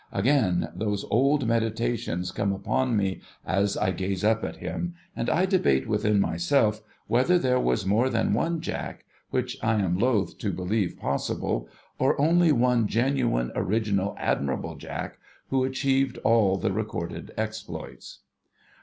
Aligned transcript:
Again 0.11 0.69
those 0.73 1.05
old 1.11 1.45
meditations 1.45 2.31
come 2.31 2.51
upon 2.51 2.97
me 2.97 3.21
as 3.45 3.77
I 3.77 3.91
gaze 3.91 4.23
up 4.23 4.43
at 4.43 4.55
him; 4.55 4.95
and 5.15 5.29
I 5.29 5.45
debate 5.45 5.87
within 5.87 6.19
myself 6.19 6.81
whether 7.05 7.37
there 7.37 7.59
was 7.59 7.85
more 7.85 8.09
than 8.09 8.33
one 8.33 8.61
Jack 8.61 9.05
(which 9.29 9.57
I 9.61 9.75
am 9.75 9.99
loth 9.99 10.39
to 10.39 10.51
believe 10.51 10.97
possible), 10.97 11.69
or 11.99 12.19
only 12.19 12.51
one 12.51 12.87
genuine 12.87 13.51
original 13.53 14.15
admirable 14.17 14.75
Jack, 14.75 15.19
who 15.51 15.63
achieved 15.63 16.17
all 16.23 16.57
the 16.57 16.71
recorded 16.71 17.31
exploits. 17.37 18.21